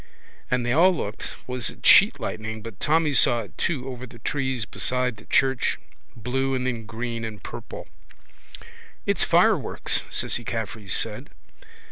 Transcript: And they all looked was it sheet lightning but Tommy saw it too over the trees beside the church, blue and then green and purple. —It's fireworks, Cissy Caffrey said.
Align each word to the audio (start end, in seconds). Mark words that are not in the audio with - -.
And 0.49 0.65
they 0.65 0.71
all 0.73 0.89
looked 0.91 1.35
was 1.45 1.69
it 1.69 1.85
sheet 1.85 2.19
lightning 2.19 2.63
but 2.63 2.79
Tommy 2.79 3.13
saw 3.13 3.41
it 3.41 3.55
too 3.55 3.87
over 3.87 4.07
the 4.07 4.17
trees 4.17 4.65
beside 4.65 5.17
the 5.17 5.25
church, 5.25 5.77
blue 6.15 6.55
and 6.55 6.65
then 6.65 6.87
green 6.87 7.23
and 7.23 7.43
purple. 7.43 7.87
—It's 9.05 9.23
fireworks, 9.23 10.01
Cissy 10.09 10.43
Caffrey 10.43 10.89
said. 10.89 11.29